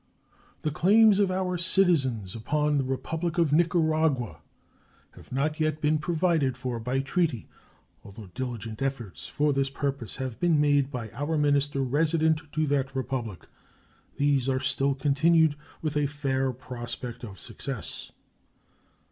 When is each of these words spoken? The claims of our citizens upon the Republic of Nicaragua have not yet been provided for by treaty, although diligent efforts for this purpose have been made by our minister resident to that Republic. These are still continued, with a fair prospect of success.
The 0.63 0.71
claims 0.71 1.19
of 1.19 1.29
our 1.29 1.59
citizens 1.59 2.35
upon 2.35 2.79
the 2.79 2.83
Republic 2.83 3.37
of 3.37 3.53
Nicaragua 3.53 4.41
have 5.11 5.31
not 5.31 5.59
yet 5.59 5.79
been 5.79 5.99
provided 5.99 6.57
for 6.57 6.79
by 6.79 7.01
treaty, 7.01 7.47
although 8.03 8.31
diligent 8.33 8.81
efforts 8.81 9.27
for 9.27 9.53
this 9.53 9.69
purpose 9.69 10.15
have 10.15 10.39
been 10.39 10.59
made 10.59 10.89
by 10.89 11.11
our 11.11 11.37
minister 11.37 11.81
resident 11.83 12.41
to 12.51 12.65
that 12.65 12.95
Republic. 12.95 13.45
These 14.17 14.49
are 14.49 14.59
still 14.59 14.95
continued, 14.95 15.55
with 15.83 15.95
a 15.95 16.07
fair 16.07 16.51
prospect 16.51 17.23
of 17.23 17.37
success. 17.37 18.11